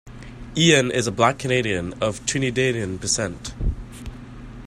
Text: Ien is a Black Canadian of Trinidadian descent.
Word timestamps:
Ien 0.57 0.89
is 0.89 1.05
a 1.05 1.11
Black 1.11 1.37
Canadian 1.37 1.93
of 2.01 2.25
Trinidadian 2.25 2.99
descent. 2.99 3.53